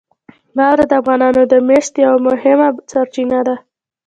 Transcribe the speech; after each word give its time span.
واوره 0.57 0.85
د 0.87 0.91
افغانانو 1.01 1.41
د 1.51 1.53
معیشت 1.67 1.93
یوه 2.05 2.17
مهمه 2.27 2.67
سرچینه 2.91 3.39
ده. 3.47 3.55